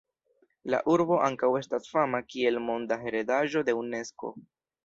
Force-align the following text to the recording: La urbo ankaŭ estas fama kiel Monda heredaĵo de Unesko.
La 0.73 0.79
urbo 0.93 1.19
ankaŭ 1.25 1.51
estas 1.59 1.91
fama 1.97 2.23
kiel 2.31 2.59
Monda 2.71 3.01
heredaĵo 3.07 3.67
de 3.69 3.81
Unesko. 3.83 4.35